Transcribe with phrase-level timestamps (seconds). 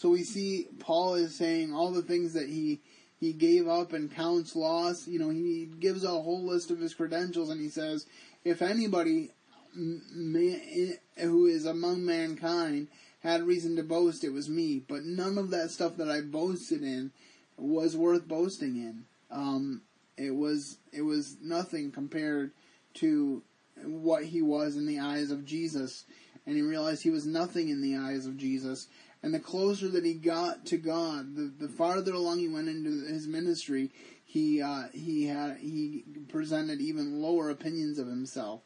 [0.00, 2.80] So we see Paul is saying all the things that he
[3.18, 5.06] he gave up and counts loss.
[5.06, 8.06] You know, he gives a whole list of his credentials and he says,
[8.42, 9.28] if anybody
[9.74, 12.88] man, who is among mankind
[13.22, 14.82] had reason to boast, it was me.
[14.88, 17.10] But none of that stuff that I boasted in
[17.58, 19.04] was worth boasting in.
[19.30, 19.82] Um,
[20.16, 22.52] it was it was nothing compared
[22.94, 23.42] to
[23.84, 26.06] what he was in the eyes of Jesus,
[26.46, 28.88] and he realized he was nothing in the eyes of Jesus.
[29.22, 33.04] And the closer that he got to God, the, the farther along he went into
[33.06, 33.90] his ministry,
[34.24, 38.62] he uh, he had he presented even lower opinions of himself.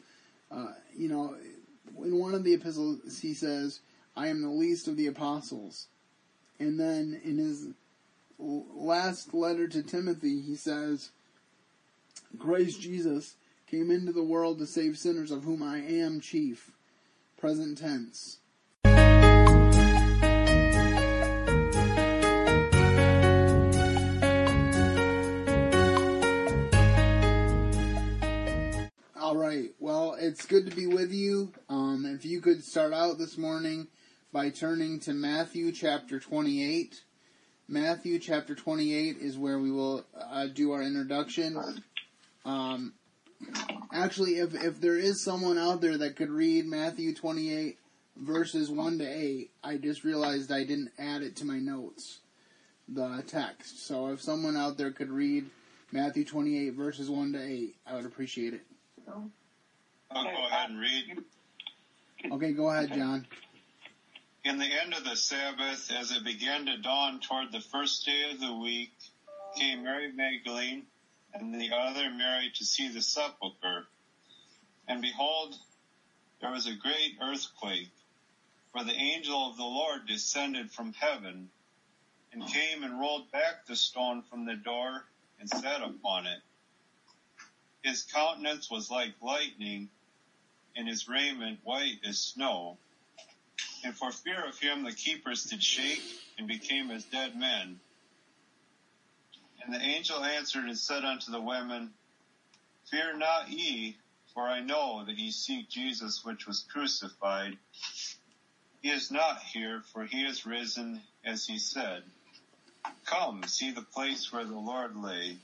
[0.51, 1.37] Uh, you know,
[2.05, 3.81] in one of the epistles he says,
[4.15, 5.89] "I am the least of the apostles,"
[6.61, 7.69] and then in his
[8.39, 11.11] last letter to Timothy he says,
[12.39, 13.35] "Christ Jesus
[13.67, 16.71] came into the world to save sinners, of whom I am chief."
[17.37, 18.39] Present tense.
[30.25, 31.53] It's good to be with you.
[31.69, 33.89] Um, if you could start out this morning
[34.33, 37.03] by turning to Matthew chapter 28.
[37.69, 41.63] Matthew chapter 28 is where we will uh, do our introduction.
[42.47, 42.95] Um,
[43.93, 47.79] actually, if, if there is someone out there that could read Matthew 28
[48.17, 52.21] verses 1 to 8, I just realized I didn't add it to my notes,
[52.89, 53.87] the text.
[53.87, 55.51] So if someone out there could read
[55.93, 58.63] Matthew 28 verses 1 to 8, I would appreciate it.
[60.15, 61.19] I'll go ahead and read.
[62.33, 63.27] Okay, go ahead, John.
[64.45, 68.31] In the end of the Sabbath, as it began to dawn toward the first day
[68.33, 68.93] of the week,
[69.57, 70.87] came Mary Magdalene
[71.33, 73.87] and the other Mary to see the sepulchre.
[74.87, 75.55] And behold,
[76.41, 77.91] there was a great earthquake,
[78.73, 81.51] for the angel of the Lord descended from heaven
[82.33, 82.47] and oh.
[82.47, 85.05] came and rolled back the stone from the door
[85.41, 86.41] and sat upon it.
[87.83, 89.89] His countenance was like lightning,
[90.77, 92.77] and his raiment white as snow.
[93.85, 96.03] And for fear of him the keepers did shake
[96.39, 97.81] and became as dead men.
[99.65, 101.91] And the angel answered and said unto the women,
[102.91, 103.97] Fear not ye,
[104.35, 107.57] for I know that ye seek Jesus which was crucified.
[108.83, 112.03] He is not here, for he is risen, as he said.
[113.07, 115.39] Come, see the place where the Lord lay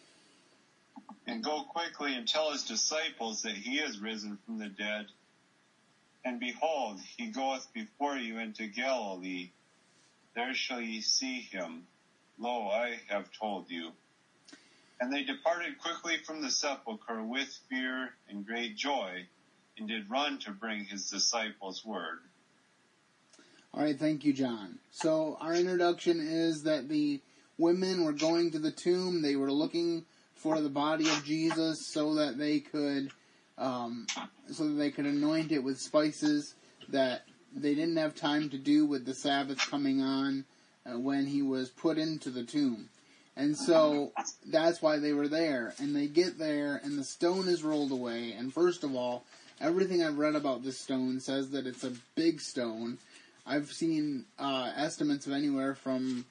[1.26, 5.06] and go quickly and tell his disciples that he is risen from the dead.
[6.25, 9.50] And behold, he goeth before you into Galilee.
[10.34, 11.86] There shall ye see him.
[12.38, 13.92] Lo, I have told you.
[15.00, 19.26] And they departed quickly from the sepulchre with fear and great joy,
[19.78, 22.19] and did run to bring his disciples word.
[23.72, 24.78] All right, thank you, John.
[24.91, 27.20] So our introduction is that the
[27.56, 29.22] women were going to the tomb.
[29.22, 30.04] They were looking
[30.34, 33.10] for the body of Jesus so that they could
[33.60, 34.06] um,
[34.50, 36.54] so that they could anoint it with spices
[36.88, 37.22] that
[37.54, 40.44] they didn't have time to do with the Sabbath coming on
[40.87, 42.88] uh, when he was put into the tomb.
[43.37, 44.12] And so
[44.47, 45.75] that's why they were there.
[45.78, 48.32] And they get there and the stone is rolled away.
[48.32, 49.25] And first of all,
[49.60, 52.98] everything I've read about this stone says that it's a big stone.
[53.47, 56.25] I've seen uh, estimates of anywhere from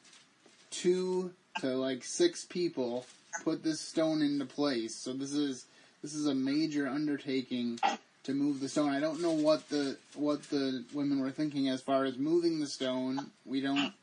[0.71, 3.05] two to like six people
[3.43, 4.95] put this stone into place.
[4.95, 5.65] So this is
[6.01, 7.79] this is a major undertaking
[8.23, 8.89] to move the stone.
[8.89, 12.67] I don't know what the what the women were thinking as far as moving the
[12.67, 13.31] stone.
[13.45, 13.93] We don't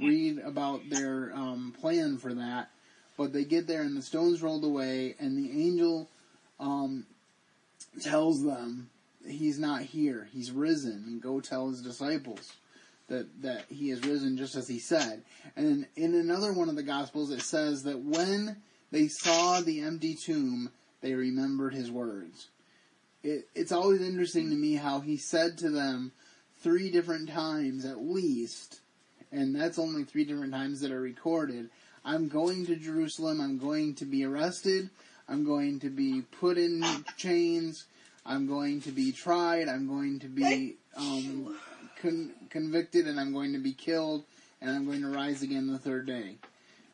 [0.00, 2.70] read about their um, plan for that,
[3.16, 6.08] but they get there and the stone's rolled away, and the angel
[6.58, 7.06] um,
[8.00, 8.90] tells them
[9.26, 10.28] he's not here.
[10.32, 12.52] He's risen, and go tell his disciples
[13.08, 15.22] that that he is risen just as he said.
[15.56, 18.56] And in another one of the gospels it says that when
[18.90, 20.70] they saw the empty tomb,
[21.06, 22.48] they remembered his words.
[23.22, 26.10] It, it's always interesting to me how he said to them
[26.62, 28.80] three different times at least,
[29.30, 31.70] and that's only three different times that are recorded.
[32.04, 33.40] I'm going to Jerusalem.
[33.40, 34.90] I'm going to be arrested.
[35.28, 36.84] I'm going to be put in
[37.16, 37.84] chains.
[38.24, 39.68] I'm going to be tried.
[39.68, 41.56] I'm going to be um,
[42.02, 44.24] con- convicted, and I'm going to be killed,
[44.60, 46.38] and I'm going to rise again the third day.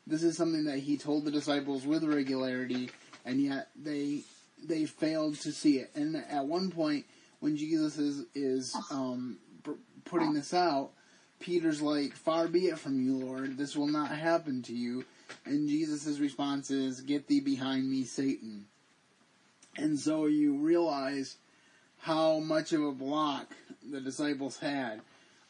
[0.05, 2.91] This is something that he told the disciples with regularity,
[3.25, 4.21] and yet they
[4.63, 5.91] they failed to see it.
[5.95, 7.05] And at one point,
[7.39, 9.37] when Jesus is is um,
[10.05, 10.91] putting this out,
[11.39, 13.57] Peter's like, "Far be it from you, Lord.
[13.57, 15.05] This will not happen to you."
[15.45, 18.65] And Jesus' response is, "Get thee behind me, Satan."
[19.77, 21.37] And so you realize
[21.99, 23.53] how much of a block
[23.89, 25.01] the disciples had.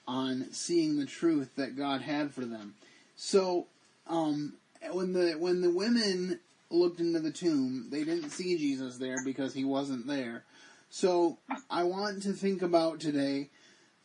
[0.05, 2.75] on seeing the truth that God had for them.
[3.15, 3.67] So,
[4.07, 4.53] um,
[4.91, 6.39] when the when the women
[6.73, 10.43] looked into the tomb, they didn't see Jesus there because he wasn't there.
[10.89, 11.39] So,
[11.69, 13.49] I want to think about today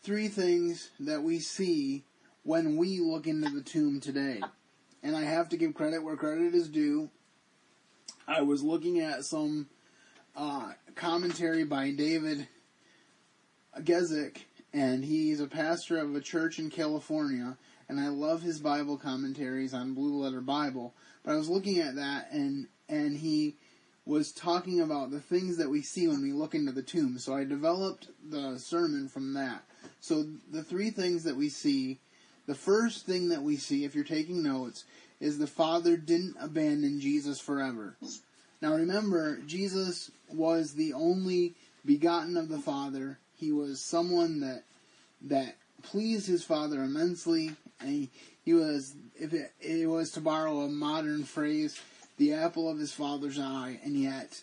[0.02, 2.04] three things that we see
[2.44, 4.40] when we look into the tomb today.
[5.02, 7.10] And I have to give credit where credit is due.
[8.26, 9.68] I was looking at some
[10.36, 12.48] uh, commentary by David
[13.80, 14.38] Guzik,
[14.72, 17.56] and he's a pastor of a church in California,
[17.88, 20.94] and I love his Bible commentaries on Blue Letter Bible.
[21.24, 23.56] But I was looking at that, and and he
[24.04, 27.18] was talking about the things that we see when we look into the tomb.
[27.18, 29.64] So I developed the sermon from that.
[30.00, 31.98] So the three things that we see,
[32.46, 34.84] the first thing that we see, if you're taking notes,
[35.20, 37.96] is the Father didn't abandon Jesus forever.
[38.62, 41.54] Now remember, Jesus was the only
[41.84, 43.18] begotten of the Father.
[43.36, 44.64] He was someone that
[45.22, 51.24] that pleased his Father immensely, he, was, if it, it was to borrow a modern
[51.24, 51.80] phrase,
[52.16, 53.78] the apple of his Father's eye.
[53.84, 54.42] And yet,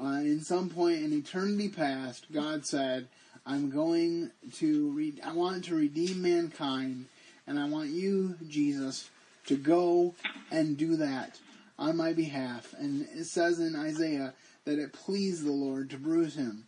[0.00, 3.08] uh, in some point in eternity past, God said,
[3.44, 7.06] "I'm going to I want to redeem mankind,
[7.46, 9.10] and I want you, Jesus,
[9.46, 10.14] to go
[10.50, 11.38] and do that."
[11.80, 12.74] on my behalf.
[12.78, 14.34] And it says in Isaiah
[14.64, 16.66] that it pleased the Lord to bruise him.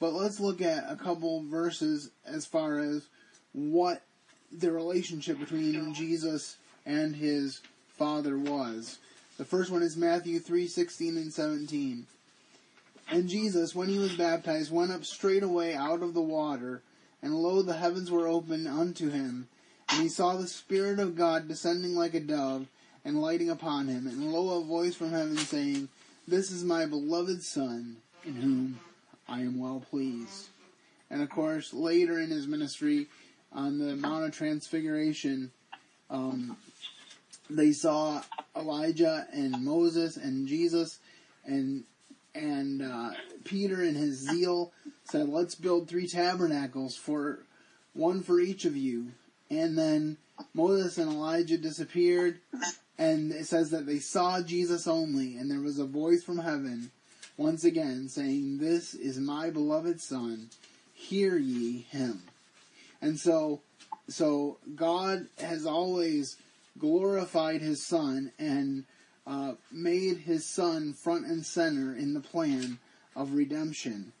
[0.00, 3.06] But let's look at a couple verses as far as
[3.52, 4.02] what
[4.52, 7.60] the relationship between Jesus and his
[7.96, 8.98] Father was.
[9.38, 12.06] The first one is Matthew 3:16 and 17.
[13.08, 16.82] And Jesus, when he was baptized, went up straightway out of the water,
[17.22, 19.48] and lo, the heavens were opened unto him,
[19.88, 22.68] and he saw the Spirit of God descending like a dove
[23.04, 25.88] and lighting upon him, and lo, a voice from heaven saying,
[26.28, 28.80] This is my beloved Son, in whom
[29.28, 30.48] I am well pleased.
[31.10, 33.08] And of course, later in his ministry,
[33.52, 35.50] on the Mount of Transfiguration,
[36.08, 36.56] um,
[37.48, 38.22] they saw
[38.56, 40.98] Elijah and Moses and Jesus,
[41.44, 41.84] and
[42.34, 43.10] and uh,
[43.44, 44.72] Peter in his zeal
[45.04, 47.40] said, "Let's build three tabernacles for
[47.92, 49.12] one for each of you."
[49.50, 50.16] And then
[50.54, 52.38] Moses and Elijah disappeared,
[52.96, 56.92] and it says that they saw Jesus only, and there was a voice from heaven
[57.40, 60.50] once again saying, This is my beloved Son,
[60.92, 62.22] hear ye him.
[63.02, 63.60] And so,
[64.08, 66.36] so God has always
[66.78, 68.84] glorified his Son and
[69.26, 72.78] uh, made his Son front and center in the plan
[73.16, 74.12] of redemption.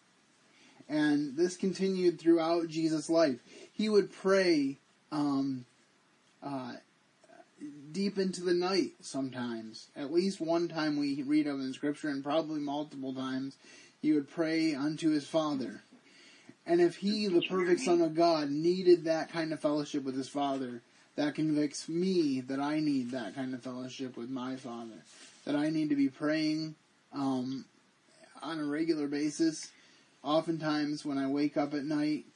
[0.88, 3.38] And this continued throughout Jesus' life.
[3.72, 4.78] He would pray
[5.12, 5.64] um,
[6.42, 6.72] uh,
[7.92, 9.88] deep into the night sometimes.
[9.94, 13.56] At least one time we read of in Scripture, and probably multiple times,
[14.02, 15.82] he would pray unto his Father.
[16.66, 20.28] And if he, the perfect Son of God, needed that kind of fellowship with his
[20.28, 20.82] Father,
[21.16, 25.02] that convicts me that I need that kind of fellowship with my Father.
[25.44, 26.74] That I need to be praying
[27.12, 27.64] um,
[28.42, 29.70] on a regular basis.
[30.22, 32.26] Oftentimes, when I wake up at night,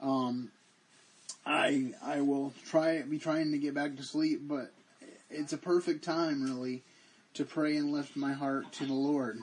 [0.00, 0.50] um,
[1.44, 4.72] I I will try be trying to get back to sleep, but
[5.30, 6.82] it's a perfect time really
[7.34, 9.38] to pray and lift my heart to the Lord.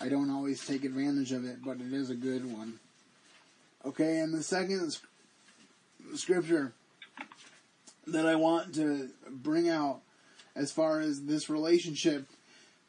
[0.00, 2.78] I don't always take advantage of it, but it is a good one.
[3.86, 4.96] Okay, and the second
[6.14, 6.72] scripture
[8.06, 10.00] that I want to bring out
[10.56, 12.26] as far as this relationship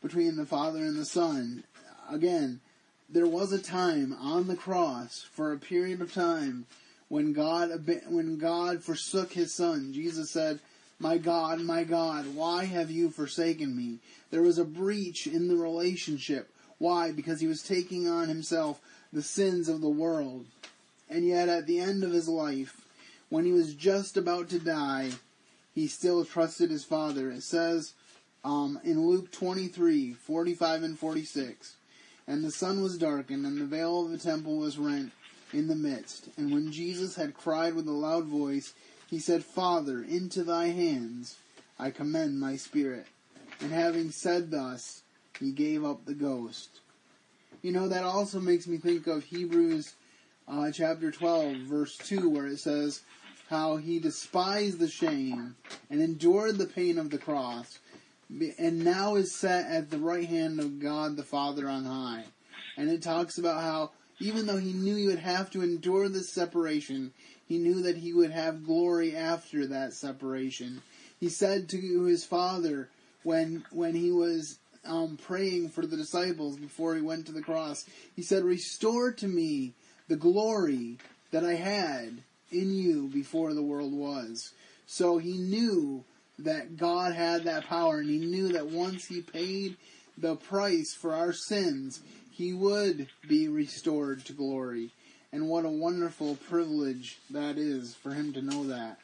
[0.01, 1.65] between the Father and the Son,
[2.09, 2.61] again,
[3.09, 6.65] there was a time on the cross for a period of time
[7.09, 7.71] when God
[8.07, 9.91] when God forsook his son.
[9.91, 10.61] Jesus said,
[10.97, 13.99] "My God, my God, why have you forsaken me?"
[14.31, 16.53] There was a breach in the relationship.
[16.77, 17.11] Why?
[17.11, 18.79] Because he was taking on himself
[19.11, 20.45] the sins of the world.
[21.09, 22.81] And yet at the end of his life,
[23.29, 25.11] when he was just about to die,
[25.73, 27.31] he still trusted his Father.
[27.31, 27.93] It says
[28.43, 31.75] um, in Luke 23, 45 and 46,
[32.27, 35.11] And the sun was darkened, and the veil of the temple was rent
[35.53, 36.29] in the midst.
[36.37, 38.73] And when Jesus had cried with a loud voice,
[39.09, 41.37] he said, Father, into thy hands
[41.77, 43.07] I commend my spirit.
[43.59, 45.03] And having said thus,
[45.39, 46.79] he gave up the ghost.
[47.61, 49.93] You know, that also makes me think of Hebrews
[50.47, 53.01] uh, chapter 12, verse 2, where it says,
[53.49, 55.55] how he despised the shame
[55.89, 57.79] and endured the pain of the cross,
[58.57, 62.23] and now is set at the right hand of God the Father on high.
[62.77, 66.29] And it talks about how even though he knew he would have to endure this
[66.29, 67.13] separation,
[67.47, 70.81] he knew that he would have glory after that separation.
[71.19, 72.89] He said to his father
[73.23, 77.85] when when he was um, praying for the disciples before he went to the cross,
[78.15, 79.73] he said, "Restore to me
[80.07, 80.97] the glory
[81.31, 82.21] that I had
[82.51, 84.51] in you before the world was.
[84.85, 86.03] So he knew
[86.39, 89.77] that God had that power, and he knew that once he paid
[90.17, 94.91] the price for our sins, he would be restored to glory.
[95.31, 98.99] And what a wonderful privilege that is for him to know that.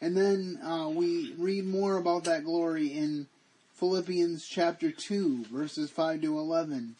[0.00, 3.26] And then uh, we read more about that glory in
[3.74, 6.96] Philippians chapter 2, verses 5 to 11.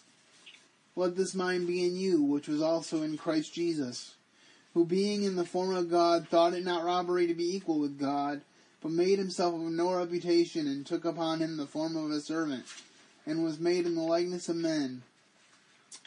[0.95, 4.15] Let this mind be in you, which was also in Christ Jesus,
[4.75, 7.99] who being in the form of God thought it not robbery to be equal with
[7.99, 8.43] God,
[8.83, 12.65] but made himself of no reputation, and took upon him the form of a servant,
[13.25, 15.03] and was made in the likeness of men.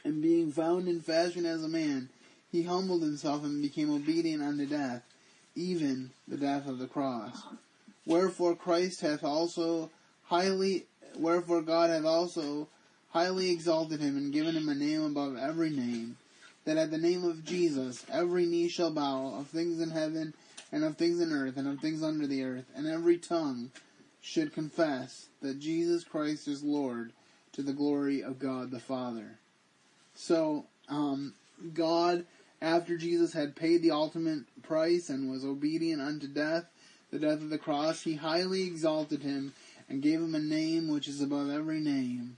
[0.03, 2.09] And being found in fashion as a man,
[2.51, 5.01] he humbled himself and became obedient unto death,
[5.55, 7.41] even the death of the cross.
[8.05, 9.89] Wherefore Christ hath also
[10.25, 10.85] highly,
[11.17, 12.67] wherefore God hath also
[13.15, 16.17] highly exalted him and given him a name above every name,
[16.65, 20.33] that at the name of Jesus every knee shall bow of things in heaven
[20.69, 23.71] and of things in earth and of things under the earth, and every tongue
[24.19, 27.13] should confess that Jesus Christ is Lord
[27.53, 29.37] to the glory of God the Father.
[30.13, 31.35] So, um,
[31.73, 32.25] God,
[32.61, 36.65] after Jesus had paid the ultimate price and was obedient unto death,
[37.11, 39.53] the death of the cross, he highly exalted him
[39.87, 42.35] and gave him a name which is above every name,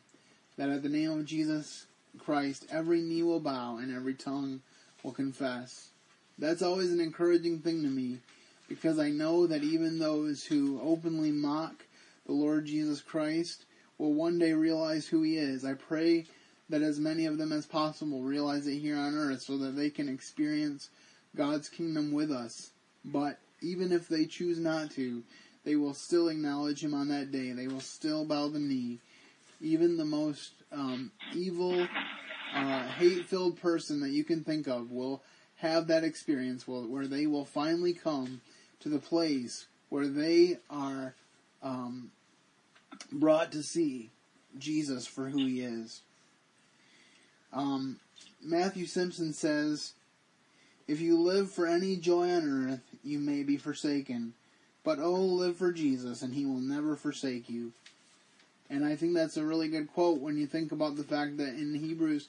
[0.57, 1.85] that at the name of Jesus
[2.17, 4.61] Christ every knee will bow and every tongue
[5.03, 5.89] will confess.
[6.37, 8.19] That's always an encouraging thing to me
[8.67, 11.85] because I know that even those who openly mock
[12.25, 13.65] the Lord Jesus Christ
[13.97, 15.65] will one day realize who he is.
[15.65, 16.25] I pray
[16.69, 19.89] that as many of them as possible realize it here on earth so that they
[19.89, 20.89] can experience
[21.35, 22.71] God's kingdom with us.
[23.05, 25.23] But even if they choose not to,
[25.63, 27.51] they will still acknowledge him on that day.
[27.53, 28.99] They will still bow the knee.
[29.59, 31.87] Even the most um, evil,
[32.53, 35.21] uh, hate-filled person that you can think of will
[35.57, 38.41] have that experience where they will finally come
[38.79, 41.15] to the place where they are
[41.63, 42.11] um,
[43.11, 44.09] brought to see
[44.57, 46.01] Jesus for who he is.
[47.53, 47.99] Um,
[48.43, 49.93] Matthew Simpson says,
[50.87, 54.33] If you live for any joy on earth, you may be forsaken.
[54.83, 57.73] But oh, live for Jesus, and he will never forsake you.
[58.69, 61.55] And I think that's a really good quote when you think about the fact that
[61.55, 62.27] in Hebrews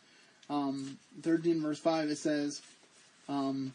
[0.48, 2.62] um, 13, verse 5, it says,
[3.28, 3.72] um,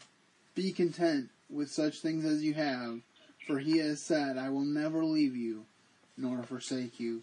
[0.54, 3.00] Be content with such things as you have,
[3.46, 5.64] for he has said, I will never leave you
[6.16, 7.22] nor forsake you.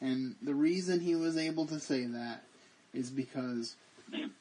[0.00, 2.42] And the reason he was able to say that
[2.92, 3.76] is because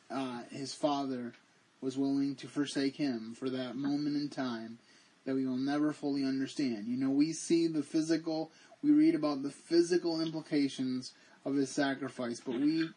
[0.10, 1.34] uh, his father
[1.82, 4.80] was willing to forsake him for that moment in time
[5.26, 6.88] that we will never fully understand.
[6.88, 8.52] You know, we see the physical,
[8.84, 11.14] we read about the physical implications
[11.46, 12.90] of his sacrifice, but we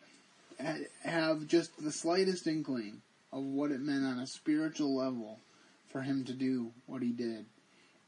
[1.05, 5.41] have just the slightest inkling of what it meant on a spiritual level
[5.89, 7.47] for him to do what he did.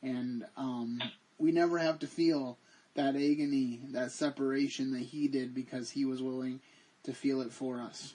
[0.02, 1.00] And um,
[1.38, 2.58] we never have to feel
[2.94, 6.60] that agony, that separation that he did because he was willing
[7.04, 8.14] to feel it for us.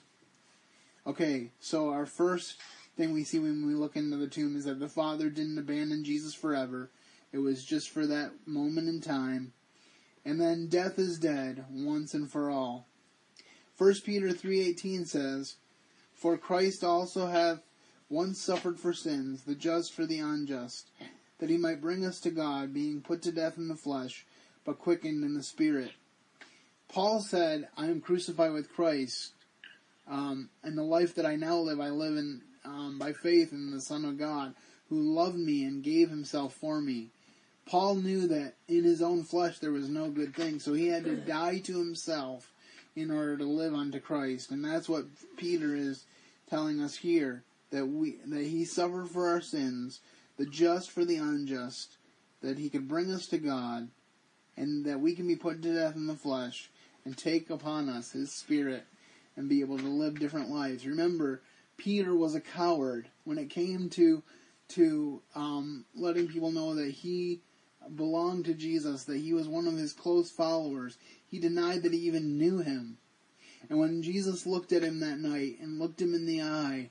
[1.06, 2.56] Okay, so our first
[2.96, 6.04] thing we see when we look into the tomb is that the Father didn't abandon
[6.04, 6.90] Jesus forever.
[7.32, 9.52] It was just for that moment in time.
[10.24, 12.86] And then death is dead once and for all.
[13.78, 15.56] 1 Peter 3:18 says,
[16.12, 17.62] "For Christ also hath
[18.08, 20.90] once suffered for sins, the just for the unjust,
[21.38, 24.26] that he might bring us to God, being put to death in the flesh,
[24.64, 25.92] but quickened in the spirit."
[26.88, 29.32] Paul said, "I am crucified with Christ,
[30.06, 33.70] um, and the life that I now live, I live in um, by faith in
[33.70, 34.54] the Son of God,
[34.88, 37.12] who loved me and gave himself for me.
[37.70, 41.04] Paul knew that in his own flesh there was no good thing, so he had
[41.04, 42.52] to die to himself
[42.96, 44.50] in order to live unto Christ.
[44.50, 46.04] And that's what Peter is
[46.48, 50.00] telling us here that we that he suffered for our sins,
[50.36, 51.96] the just for the unjust,
[52.42, 53.86] that he could bring us to God,
[54.56, 56.70] and that we can be put to death in the flesh
[57.04, 58.84] and take upon us his spirit
[59.36, 60.84] and be able to live different lives.
[60.88, 61.40] Remember,
[61.76, 64.24] Peter was a coward when it came to
[64.70, 67.42] to um, letting people know that he
[67.94, 70.98] belonged to Jesus, that he was one of his close followers.
[71.26, 72.98] He denied that he even knew him.
[73.68, 76.90] And when Jesus looked at him that night and looked him in the eye,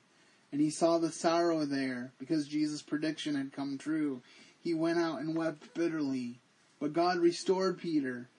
[0.52, 4.22] and he saw the sorrow there because Jesus' prediction had come true,
[4.60, 6.40] he went out and wept bitterly.
[6.80, 8.30] But God restored Peter.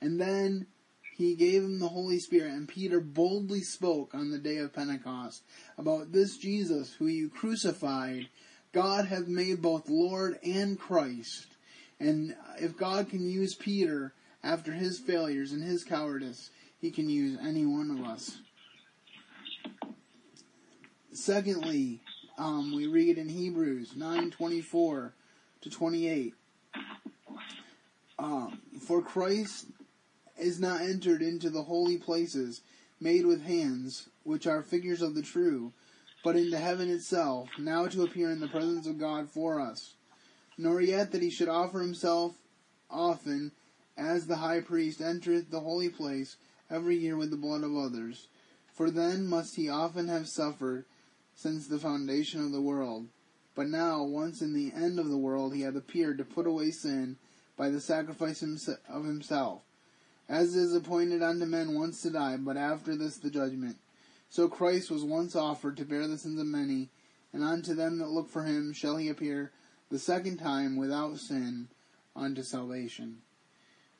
[0.00, 0.66] And then
[1.16, 5.42] he gave him the Holy Spirit, and Peter boldly spoke on the day of Pentecost
[5.76, 8.28] about this Jesus who you crucified.
[8.72, 11.46] God hath made both Lord and Christ.
[12.00, 17.38] And if God can use Peter after his failures and his cowardice, he can use
[17.40, 18.38] any one of us.
[21.12, 22.00] Secondly,
[22.38, 25.12] um, we read in Hebrews 9:24
[25.60, 26.34] to 28.
[28.18, 29.66] Um, for Christ
[30.38, 32.62] is not entered into the holy places
[32.98, 35.72] made with hands, which are figures of the true,
[36.22, 39.94] but into heaven itself, now to appear in the presence of God for us.
[40.60, 42.36] Nor yet that he should offer himself
[42.90, 43.52] often,
[43.96, 46.36] as the high priest entereth the holy place
[46.68, 48.28] every year with the blood of others.
[48.74, 50.84] For then must he often have suffered
[51.34, 53.08] since the foundation of the world.
[53.54, 56.72] But now, once in the end of the world, he hath appeared to put away
[56.72, 57.16] sin
[57.56, 59.62] by the sacrifice of himself.
[60.28, 63.78] As it is appointed unto men once to die, but after this the judgment.
[64.28, 66.90] So Christ was once offered to bear the sins of many,
[67.32, 69.52] and unto them that look for him shall he appear
[69.90, 71.68] the second time without sin
[72.16, 73.18] unto salvation.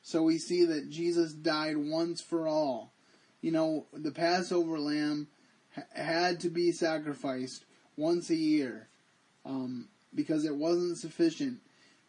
[0.02, 2.92] So we see that Jesus died once for all.
[3.40, 5.28] You know, the Passover lamb
[5.94, 7.64] had to be sacrificed
[7.96, 8.88] once a year
[9.44, 11.58] um, because it wasn't sufficient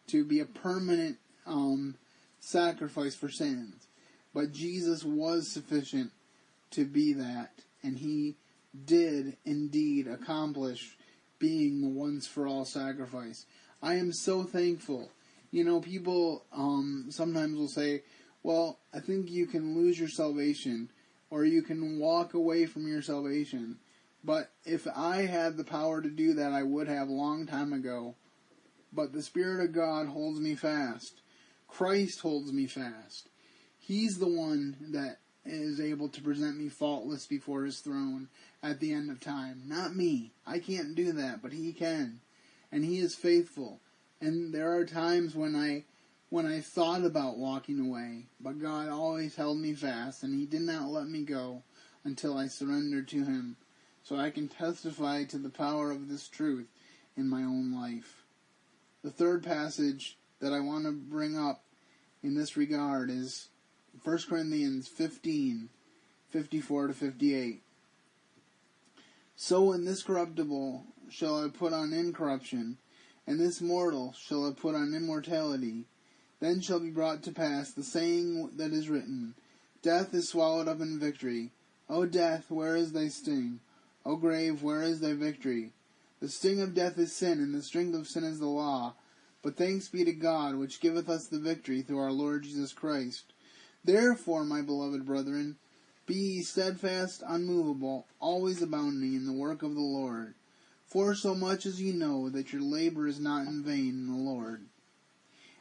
[0.08, 1.96] to be a permanent um,
[2.40, 3.86] sacrifice for sins.
[4.34, 6.12] But Jesus was sufficient
[6.70, 7.50] to be that,
[7.82, 8.36] and he
[8.84, 10.96] did indeed accomplish
[11.38, 13.44] being the once for all sacrifice.
[13.82, 15.10] I am so thankful.
[15.50, 18.02] You know, people um, sometimes will say,
[18.42, 20.90] well, I think you can lose your salvation
[21.30, 23.78] or you can walk away from your salvation.
[24.24, 28.14] But if I had the power to do that, I would have long time ago.
[28.92, 31.20] But the Spirit of God holds me fast.
[31.66, 33.30] Christ holds me fast.
[33.78, 38.28] He's the one that is able to present me faultless before his throne
[38.62, 39.62] at the end of time.
[39.66, 40.32] Not me.
[40.46, 42.20] I can't do that, but he can.
[42.72, 43.80] And he is faithful.
[44.20, 45.84] And there are times when I
[46.30, 50.62] when I thought about walking away, but God always held me fast and he did
[50.62, 51.62] not let me go
[52.04, 53.56] until I surrendered to him.
[54.02, 56.68] So I can testify to the power of this truth
[57.18, 58.24] in my own life.
[59.02, 61.64] The third passage that I want to bring up
[62.22, 63.48] in this regard is
[64.02, 65.68] 1 Corinthians 15,
[66.30, 67.62] 54 to 58.
[69.36, 72.78] So in this corruptible shall I put on incorruption,
[73.26, 75.84] and this mortal shall I put on immortality.
[76.40, 79.34] Then shall be brought to pass the saying that is written,
[79.82, 81.50] Death is swallowed up in victory.
[81.88, 83.60] O death, where is thy sting?
[84.06, 85.72] O grave, where is thy victory?
[86.20, 88.94] The sting of death is sin, and the strength of sin is the law.
[89.42, 93.34] But thanks be to God, which giveth us the victory through our Lord Jesus Christ.
[93.84, 95.56] Therefore, my beloved brethren,
[96.06, 100.34] be ye steadfast, unmovable, always abounding in the work of the Lord.
[100.92, 104.30] For so much as you know that your labor is not in vain in the
[104.30, 104.66] Lord.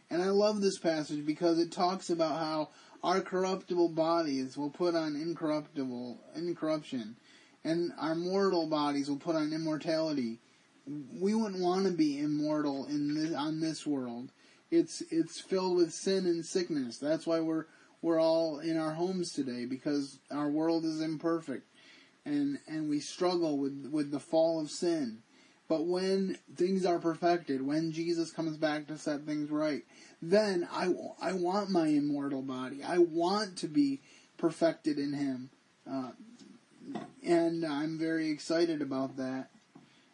[0.09, 2.69] And I love this passage because it talks about how
[3.01, 7.15] our corruptible bodies will put on incorruptible incorruption,
[7.63, 10.39] and our mortal bodies will put on immortality
[11.19, 14.31] we wouldn't want to be immortal in this, on this world.
[14.69, 16.97] It's it's filled with sin and sickness.
[16.97, 17.65] That's why we're
[18.01, 21.67] we're all in our homes today because our world is imperfect,
[22.25, 25.23] and and we struggle with with the fall of sin.
[25.71, 29.83] But when things are perfected, when Jesus comes back to set things right,
[30.21, 32.83] then I, I want my immortal body.
[32.83, 34.01] I want to be
[34.37, 35.49] perfected in Him.
[35.89, 36.11] Uh,
[37.23, 39.47] and I'm very excited about that.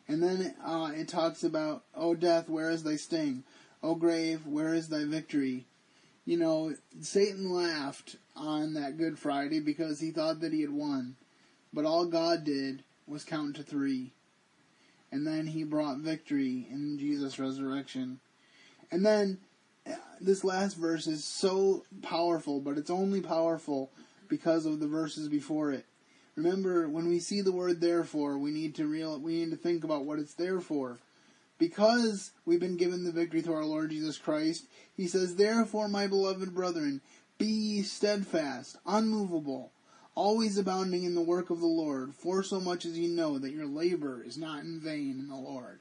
[0.07, 3.43] And then uh, it talks about, O death, where is thy sting?
[3.81, 5.65] O grave, where is thy victory?
[6.23, 11.15] You know, Satan laughed on that Good Friday because he thought that he had won.
[11.77, 14.11] But all God did was count to three.
[15.11, 18.19] And then he brought victory in Jesus' resurrection.
[18.89, 19.37] And then
[19.85, 23.91] uh, this last verse is so powerful, but it's only powerful
[24.27, 25.85] because of the verses before it.
[26.35, 29.83] Remember, when we see the word therefore, we need to real we need to think
[29.83, 30.97] about what it's there for.
[31.59, 36.07] Because we've been given the victory through our Lord Jesus Christ, he says, Therefore, my
[36.07, 37.01] beloved brethren,
[37.37, 39.71] be steadfast, unmovable,
[40.17, 43.51] always abounding in the work of the Lord, for so much as ye know that
[43.51, 45.79] your labor is not in vain in the Lord.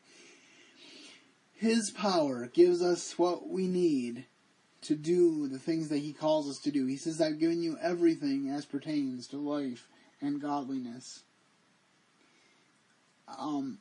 [1.55, 4.27] His power gives us what we need
[4.83, 6.85] to do the things that he calls us to do.
[6.85, 9.89] He says, I've given you everything as pertains to life
[10.21, 11.23] and godliness.
[13.39, 13.79] Um,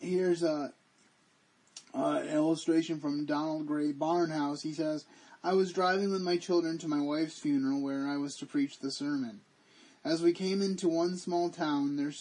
[0.00, 0.72] here's a,
[1.92, 4.62] an illustration from Donald Grey Barnhouse.
[4.62, 5.04] He says,
[5.44, 8.78] I was driving with my children to my wife's funeral where I was to preach
[8.78, 9.42] the sermon.
[10.04, 12.12] As we came into one small town, there,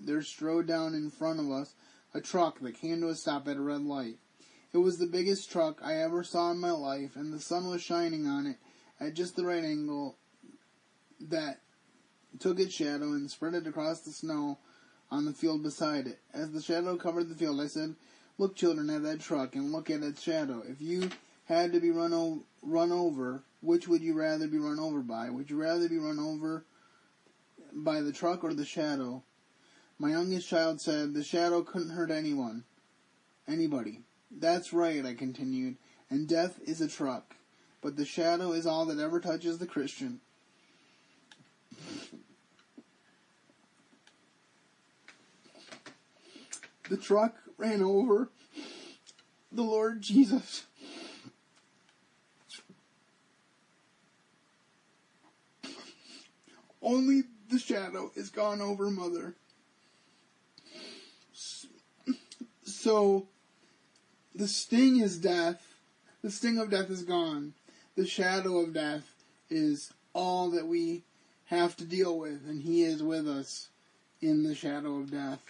[0.00, 1.74] there strode down in front of us
[2.12, 4.18] a truck that came to a stop at a red light.
[4.72, 7.82] It was the biggest truck I ever saw in my life, and the sun was
[7.82, 8.56] shining on it
[9.00, 10.16] at just the right angle
[11.20, 11.60] that
[12.38, 14.58] took its shadow and spread it across the snow
[15.10, 16.20] on the field beside it.
[16.32, 17.96] As the shadow covered the field, I said,
[18.38, 20.62] Look, children, at that truck and look at its shadow.
[20.66, 21.10] If you
[21.44, 25.28] had to be run, o- run over, which would you rather be run over by?
[25.28, 26.64] Would you rather be run over
[27.74, 29.22] by the truck or the shadow?
[29.98, 32.64] My youngest child said, The shadow couldn't hurt anyone.
[33.46, 34.00] Anybody.
[34.30, 35.76] That's right, I continued,
[36.08, 37.36] and death is a truck,
[37.82, 40.20] but the shadow is all that ever touches the Christian.
[46.88, 48.30] The truck ran over
[49.50, 50.64] the Lord Jesus.
[56.82, 59.34] Only the shadow is gone over Mother.
[62.64, 63.28] So,
[64.34, 65.62] the sting is death.
[66.22, 67.52] The sting of death is gone.
[67.94, 69.04] The shadow of death
[69.50, 71.02] is all that we
[71.46, 73.68] have to deal with, and He is with us
[74.22, 75.42] in the shadow of death.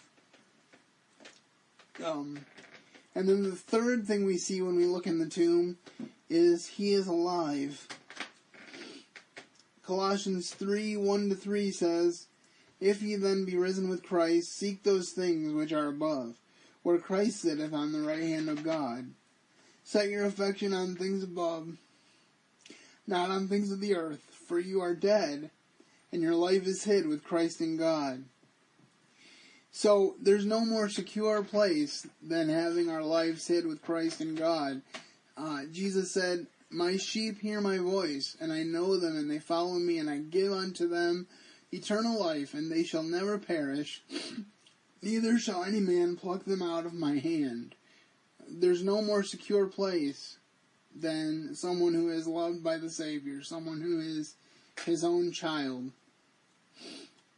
[2.04, 2.40] Um,
[3.14, 5.78] and then the third thing we see when we look in the tomb
[6.28, 7.86] is He is alive.
[9.84, 12.26] Colossians 3 1 to 3 says,
[12.80, 16.36] If ye then be risen with Christ, seek those things which are above,
[16.82, 19.10] where Christ sitteth on the right hand of God.
[19.84, 21.76] Set your affection on things above,
[23.06, 25.50] not on things of the earth, for you are dead,
[26.12, 28.24] and your life is hid with Christ in God.
[29.72, 34.82] So there's no more secure place than having our lives hid with Christ in God.
[35.36, 39.74] Uh, Jesus said, My sheep hear my voice, and I know them, and they follow
[39.74, 41.26] me, and I give unto them
[41.70, 44.02] eternal life, and they shall never perish,
[45.02, 47.74] neither shall any man pluck them out of my hand.
[48.48, 50.38] There's no more secure place
[50.94, 54.34] than someone who is loved by the Savior, someone who is
[54.86, 55.90] his own child.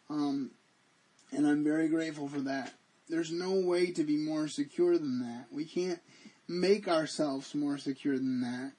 [0.08, 0.52] Um,
[1.32, 2.72] and I'm very grateful for that.
[3.08, 5.46] There's no way to be more secure than that.
[5.50, 6.00] We can't
[6.46, 8.72] make ourselves more secure than that.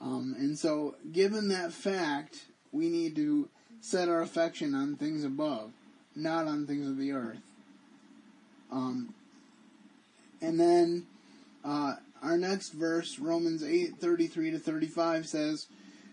[0.00, 3.48] Um, and so, given that fact, we need to
[3.80, 5.72] set our affection on things above,
[6.14, 7.42] not on things of the earth.
[8.70, 9.14] Um,
[10.40, 11.06] and then
[11.64, 15.66] uh, our next verse, Romans eight thirty three to thirty five, says,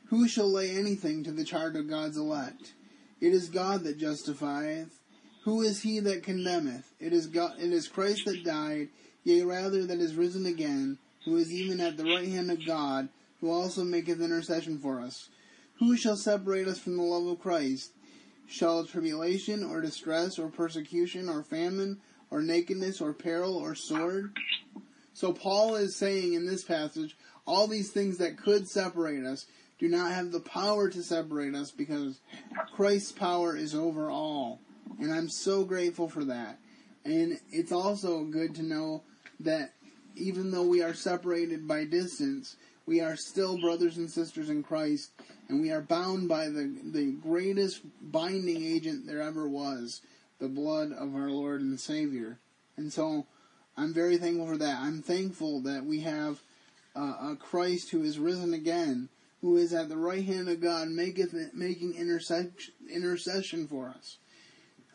[0.10, 2.74] "Who shall lay anything to the charge of God's elect?
[3.22, 5.00] It is God that justifieth.
[5.44, 6.92] Who is he that condemneth?
[7.00, 7.54] It is God.
[7.60, 8.90] It is Christ that died,
[9.24, 13.10] yea, rather that is risen again, who is even at the right hand of God,
[13.42, 15.30] who also maketh intercession for us.
[15.80, 17.92] Who shall separate us from the love of Christ?
[18.48, 24.34] Shall tribulation, or distress, or persecution, or famine, or nakedness, or peril, or sword?
[25.14, 29.46] So Paul is saying in this passage, all these things that could separate us
[29.78, 32.20] do not have the power to separate us because
[32.76, 34.60] Christ's power is over all.
[35.00, 36.60] And I'm so grateful for that.
[37.04, 39.04] And it's also good to know
[39.40, 39.74] that
[40.16, 45.12] even though we are separated by distance, we are still brothers and sisters in Christ,
[45.50, 50.02] and we are bound by the, the greatest binding agent there ever was,
[50.40, 52.40] the blood of our Lord and Savior.
[52.78, 53.26] And so
[53.78, 54.80] I'm very thankful for that.
[54.80, 56.42] I'm thankful that we have
[56.96, 59.10] uh, a Christ who is risen again,
[59.42, 64.18] who is at the right hand of God, maketh making intercession, intercession for us.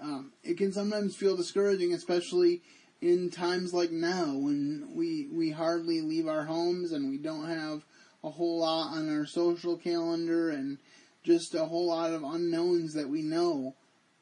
[0.00, 2.62] Um, it can sometimes feel discouraging, especially
[3.00, 7.82] in times like now when we we hardly leave our homes and we don't have
[8.22, 10.78] a whole lot on our social calendar and
[11.22, 13.74] just a whole lot of unknowns that we know.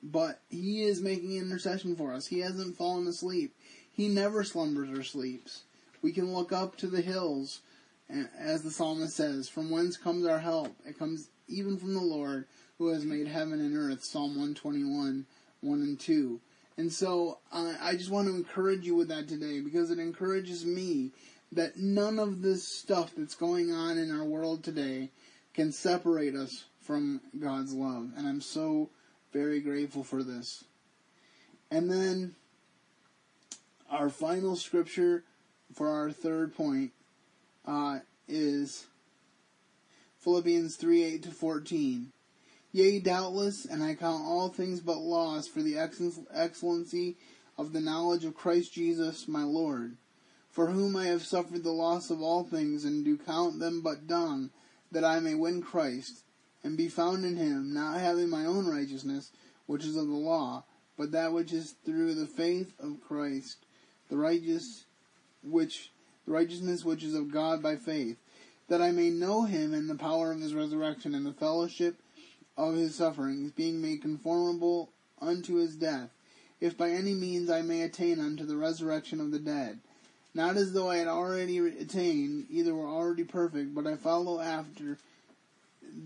[0.02, 2.26] But he is making intercession for us.
[2.26, 3.54] He hasn't fallen asleep.
[3.92, 5.62] He never slumbers or sleeps.
[6.02, 7.60] We can look up to the hills,
[8.38, 10.76] as the psalmist says, from whence comes our help?
[10.86, 12.46] It comes even from the Lord
[12.78, 14.04] who has made heaven and earth.
[14.04, 15.26] Psalm 121,
[15.62, 16.40] 1 and 2.
[16.78, 20.64] And so uh, I just want to encourage you with that today because it encourages
[20.64, 21.10] me
[21.50, 25.10] that none of this stuff that's going on in our world today
[25.54, 28.12] can separate us from God's love.
[28.16, 28.90] And I'm so
[29.32, 30.64] very grateful for this.
[31.68, 32.36] And then
[33.90, 35.24] our final scripture
[35.74, 36.92] for our third point
[37.66, 38.86] uh, is
[40.20, 42.12] Philippians 3 8 to 14.
[42.78, 47.16] Yea, doubtless, and I count all things but loss for the excellency
[47.56, 49.96] of the knowledge of Christ Jesus my Lord,
[50.48, 54.06] for whom I have suffered the loss of all things, and do count them but
[54.06, 54.50] dung,
[54.92, 56.22] that I may win Christ,
[56.62, 59.32] and be found in him, not having my own righteousness,
[59.66, 60.62] which is of the law,
[60.96, 63.56] but that which is through the faith of Christ,
[64.08, 64.84] the righteous
[65.42, 65.90] which
[66.26, 68.18] the righteousness which is of God by faith,
[68.68, 71.96] that I may know him in the power of his resurrection and the fellowship
[72.58, 74.90] of his sufferings, being made conformable
[75.20, 76.10] unto his death,
[76.60, 79.78] if by any means I may attain unto the resurrection of the dead.
[80.34, 84.98] Not as though I had already attained, either were already perfect, but I follow after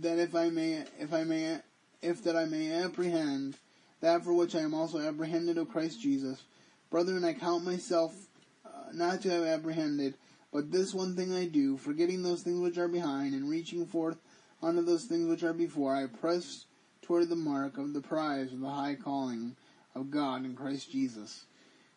[0.00, 1.58] that if I may, if I may,
[2.02, 3.56] if that I may apprehend
[4.00, 6.42] that for which I am also apprehended of Christ Jesus.
[6.90, 8.14] Brethren, I count myself
[8.66, 10.14] uh, not to have apprehended,
[10.52, 14.18] but this one thing I do, forgetting those things which are behind, and reaching forth
[14.62, 16.66] unto those things which are before, I press
[17.02, 19.56] toward the mark of the prize of the high calling
[19.94, 21.44] of God in Christ Jesus.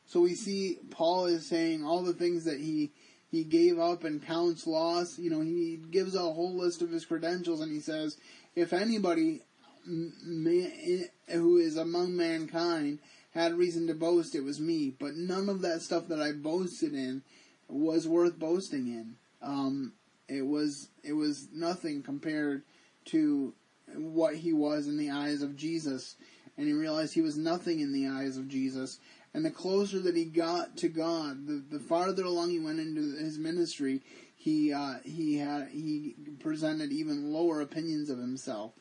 [0.05, 2.91] So we see Paul is saying all the things that he
[3.31, 5.19] he gave up and counts loss.
[5.19, 8.17] You know, he gives a whole list of his credentials and he says,
[8.55, 9.41] if anybody
[9.85, 12.99] may, who is among mankind
[13.33, 14.93] had reason to boast, it was me.
[14.97, 17.23] But none of that stuff that I boasted in
[17.67, 19.15] was worth boasting in.
[19.41, 19.93] Um,
[20.27, 22.63] it was it was nothing compared
[23.05, 23.53] to
[23.95, 26.15] what he was in the eyes of Jesus,
[26.57, 28.99] and he realized he was nothing in the eyes of Jesus.
[29.33, 33.01] And the closer that he got to God, the, the farther along he went into
[33.17, 34.01] his ministry,
[34.35, 38.71] he uh, he had he presented even lower opinions of himself.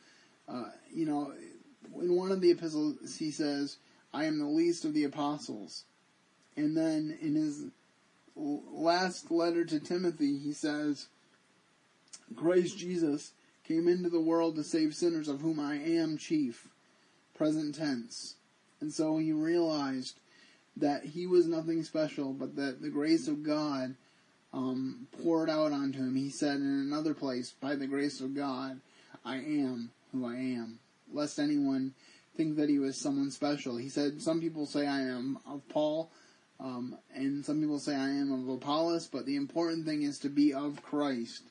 [0.47, 1.33] Uh, you know,
[2.01, 3.77] in one of the epistles he says,
[4.13, 5.83] "I am the least of the apostles,"
[6.55, 7.65] and then in his
[8.35, 11.07] last letter to Timothy he says,
[12.35, 13.33] "Christ Jesus
[13.63, 16.69] came into the world to save sinners, of whom I am chief."
[17.35, 18.35] Present tense,
[18.79, 20.19] and so he realized
[20.77, 23.95] that he was nothing special, but that the grace of God
[24.53, 26.15] um, poured out onto him.
[26.15, 28.79] He said in another place, "By the grace of God,
[29.23, 30.79] I am who I am."
[31.11, 31.93] Lest anyone
[32.35, 33.77] think that he was someone special.
[33.77, 36.09] He said, "Some people say I am of Paul,
[36.59, 40.29] um, and some people say I am of Apollos, but the important thing is to
[40.29, 41.43] be of Christ."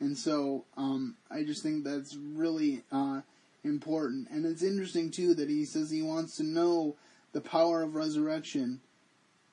[0.00, 3.20] And so um, I just think that's really uh,
[3.62, 4.28] important.
[4.30, 6.96] And it's interesting too that he says he wants to know
[7.32, 8.80] the power of resurrection,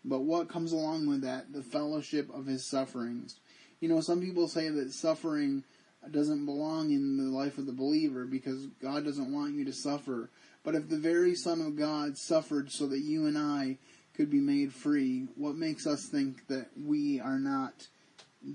[0.03, 1.53] but what comes along with that?
[1.53, 3.39] The fellowship of his sufferings.
[3.79, 5.63] You know, some people say that suffering
[6.09, 10.29] doesn't belong in the life of the believer because God doesn't want you to suffer.
[10.63, 13.77] But if the very Son of God suffered so that you and I
[14.15, 17.87] could be made free, what makes us think that we are not,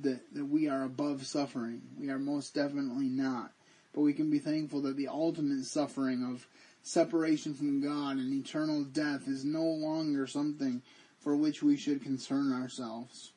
[0.03, 1.83] that, that we are above suffering?
[1.99, 3.53] We are most definitely not.
[3.95, 6.47] But we can be thankful that the ultimate suffering of
[6.83, 10.83] separation from God and eternal death is no longer something
[11.21, 13.33] for which we should concern ourselves.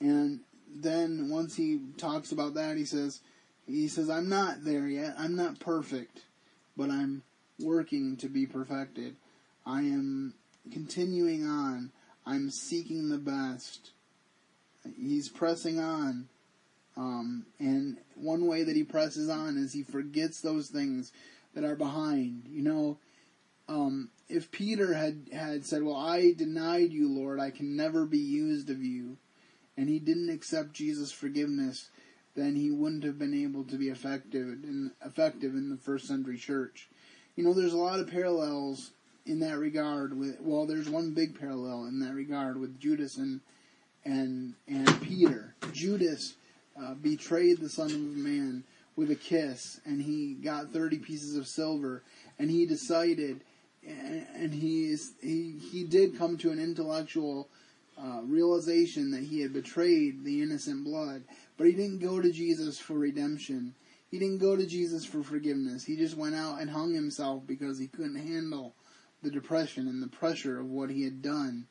[0.00, 0.40] And
[0.74, 3.20] then once he talks about that, he says,
[3.66, 5.14] he says, I'm not there yet.
[5.18, 6.22] I'm not perfect,
[6.76, 7.22] but I'm
[7.60, 9.16] working to be perfected.
[9.66, 10.34] I am
[10.72, 11.92] continuing on.
[12.26, 13.90] I'm seeking the best.
[14.96, 16.28] He's pressing on.
[16.96, 21.12] Um, and one way that he presses on is he forgets those things
[21.54, 22.44] that are behind.
[22.48, 22.98] You know,
[23.68, 28.18] um, if Peter had, had said, Well, I denied you, Lord, I can never be
[28.18, 29.16] used of you,
[29.76, 31.90] and he didn't accept Jesus' forgiveness,
[32.34, 36.36] then he wouldn't have been able to be effective in, effective in the first century
[36.36, 36.88] church.
[37.36, 38.90] You know, there's a lot of parallels
[39.26, 43.40] in that regard with well there's one big parallel in that regard with Judas and
[44.04, 45.54] and and Peter.
[45.72, 46.34] Judas
[46.80, 48.64] uh, betrayed the Son of Man
[48.96, 52.02] with a kiss, and he got 30 pieces of silver,
[52.38, 53.40] and he decided,
[53.82, 57.48] and he is, he, he did come to an intellectual
[57.98, 61.22] uh, realization that he had betrayed the innocent blood,
[61.56, 63.74] but he didn't go to Jesus for redemption.
[64.10, 65.84] He didn't go to Jesus for forgiveness.
[65.84, 68.74] He just went out and hung himself because he couldn't handle
[69.22, 71.66] the depression and the pressure of what he had done.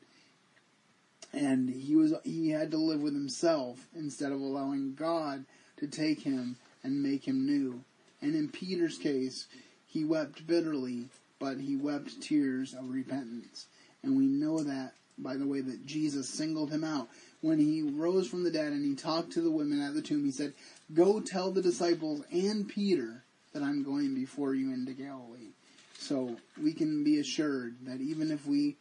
[1.32, 5.44] And he was he had to live with himself instead of allowing God
[5.78, 7.82] to take him and make him new.
[8.20, 9.46] And in Peter's case,
[9.86, 11.06] he wept bitterly,
[11.38, 13.66] but he wept tears of repentance.
[14.02, 17.08] And we know that by the way that Jesus singled him out.
[17.40, 20.24] When he rose from the dead and he talked to the women at the tomb,
[20.24, 20.52] he said,
[20.92, 25.52] Go tell the disciples and Peter that I'm going before you into Galilee.
[25.98, 28.76] So we can be assured that even if we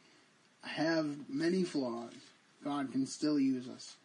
[0.64, 2.14] have many flaws,
[2.64, 3.96] God can still use us.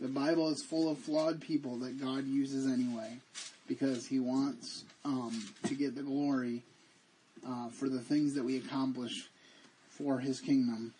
[0.00, 3.18] The Bible is full of flawed people that God uses anyway
[3.66, 6.62] because He wants um, to get the glory
[7.46, 9.28] uh, for the things that we accomplish
[9.88, 10.92] for His kingdom.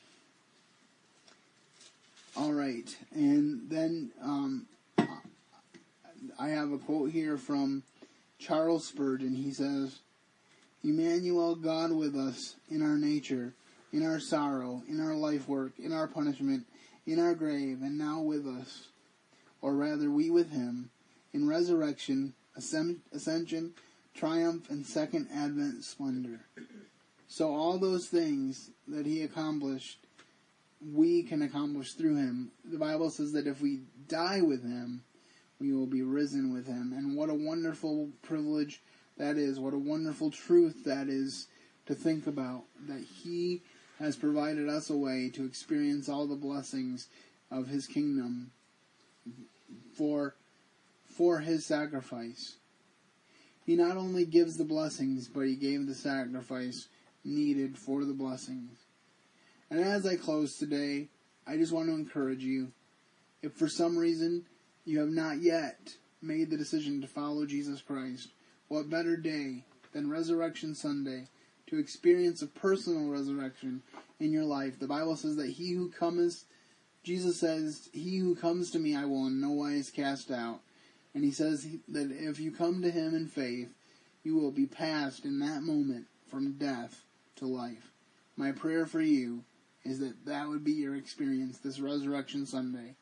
[2.37, 4.67] All right, and then um,
[6.39, 7.83] I have a quote here from
[8.39, 9.35] Charles Spurgeon.
[9.35, 9.99] He says,
[10.85, 13.55] Emmanuel, God with us in our nature,
[13.93, 16.67] in our sorrow, in our life work, in our punishment,
[17.07, 18.89] in our grave, and now with us,
[19.63, 20.91] or rather we with him,
[21.33, 23.73] in resurrection, ascension,
[24.15, 26.41] triumph, and second advent splendor.
[27.29, 29.99] So all those things that he accomplished,
[30.95, 32.51] we can accomplish through him.
[32.65, 35.03] The Bible says that if we die with him,
[35.59, 36.93] we will be risen with him.
[36.97, 38.83] And what a wonderful privilege
[39.17, 39.59] that is.
[39.59, 41.49] What a wonderful truth that is
[41.87, 42.65] to think about.
[42.89, 43.63] That he
[43.99, 47.09] has provided us a way to experience all the blessings
[47.51, 48.51] of his kingdom
[49.95, 50.35] for
[51.17, 52.57] for his sacrifice.
[53.65, 56.89] He not only gives the blessings, but he gave the sacrifice
[57.25, 58.79] needed for the blessings.
[59.71, 61.09] And as I close today,
[61.47, 62.73] I just want to encourage you.
[63.43, 64.45] If for some reason
[64.85, 68.29] you have not yet made the decision to follow Jesus Christ,
[68.69, 71.29] what better day than Resurrection Sunday
[71.69, 73.83] to experience a personal resurrection
[74.21, 74.79] in your life?
[74.79, 76.45] The Bible says that he who comes,
[77.03, 80.61] Jesus says, he who comes to me I will in no wise cast out.
[81.15, 83.71] And he says that if you come to him in faith,
[84.23, 87.05] you will be passed in that moment from death
[87.37, 87.93] to life.
[88.37, 89.45] My prayer for you
[89.85, 92.97] is that that would be your experience this Resurrection Sunday.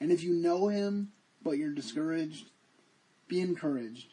[0.00, 2.50] And if you know him, but you're discouraged,
[3.26, 4.12] be encouraged.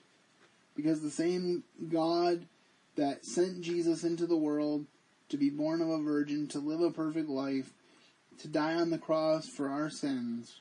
[0.76, 2.48] Because the same God
[2.96, 4.86] that sent Jesus into the world
[5.30, 7.72] to be born of a virgin, to live a perfect life,
[8.40, 10.60] to die on the cross for our sins,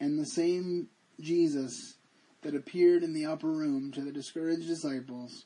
[0.00, 0.88] and the same
[1.20, 1.94] Jesus
[2.42, 5.44] that appeared in the upper room to the discouraged disciples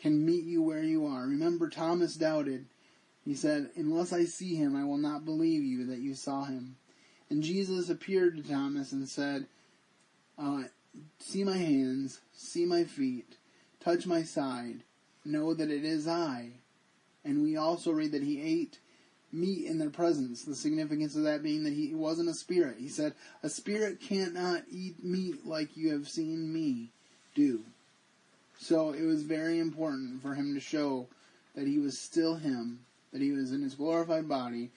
[0.00, 1.22] can meet you where you are.
[1.22, 2.66] Remember, Thomas doubted.
[3.24, 6.76] He said, Unless I see him, I will not believe you that you saw him.
[7.30, 9.46] And Jesus appeared to Thomas and said,
[10.38, 10.64] uh,
[11.18, 13.36] See my hands, see my feet,
[13.84, 14.82] touch my side,
[15.24, 16.50] know that it is I.
[17.24, 18.78] And we also read that he ate
[19.32, 20.44] meat in their presence.
[20.44, 22.76] The significance of that being that he wasn't a spirit.
[22.78, 26.90] He said, A spirit cannot eat meat like you have seen me
[27.34, 27.62] do.
[28.58, 31.08] So it was very important for him to show
[31.54, 32.80] that he was still him,
[33.12, 34.70] that he was in his glorified body,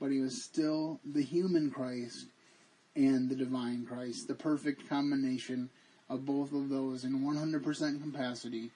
[0.00, 2.26] but he was still the human Christ
[2.96, 5.70] and the divine Christ, the perfect combination
[6.08, 8.70] of both of those in 100% capacity.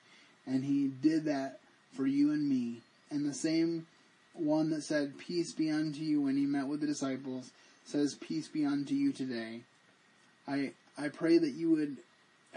[0.47, 1.59] And he did that
[1.92, 2.81] for you and me.
[3.11, 3.87] And the same
[4.35, 7.51] one that said, Peace be unto you when he met with the disciples,
[7.85, 9.61] says, Peace be unto you today.
[10.47, 11.97] I, I pray that you would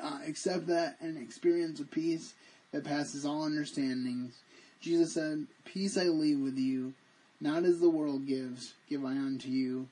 [0.02, 2.34] uh, accept that and experience a peace
[2.72, 4.36] that passes all understandings.
[4.82, 6.94] Jesus said, Peace I leave with you,
[7.40, 9.88] not as the world gives, give I unto you,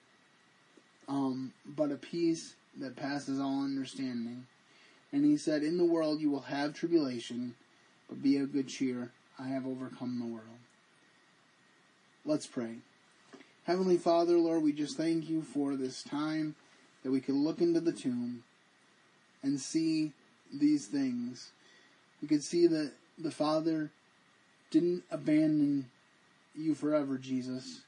[1.08, 4.46] um, but a peace that passes all understanding.
[5.14, 7.54] And he said, In the world you will have tribulation,
[8.10, 9.12] but be of good cheer.
[9.40, 10.60] I have overcome the world.
[12.26, 12.78] Let's pray.
[13.66, 16.56] Heavenly Father, Lord, we just thank you for this time
[17.04, 18.44] that we could look into the tomb
[19.44, 20.12] and see
[20.52, 21.52] these things.
[22.22, 23.92] We could see that the Father
[24.72, 25.90] didn't abandon
[26.56, 27.82] you forever, Jesus.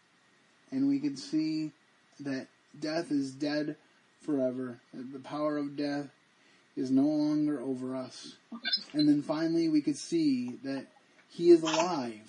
[0.72, 1.72] And we could see
[2.20, 2.48] that
[2.80, 3.76] death is dead
[4.22, 6.08] forever, that the power of death
[6.76, 8.34] is no longer over us.
[8.94, 10.86] And then finally, we could see that
[11.30, 12.22] He is alive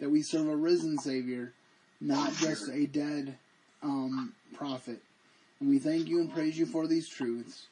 [0.00, 1.52] that we serve a risen Savior,
[2.00, 3.38] not just a dead
[3.82, 5.00] um, prophet.
[5.60, 7.66] And we thank you and praise you for these truths.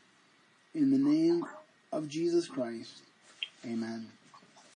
[0.75, 1.45] In the name
[1.93, 3.03] of Jesus Christ,
[3.67, 4.07] amen.